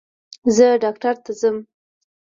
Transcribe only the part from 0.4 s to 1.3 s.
زه ډاکټر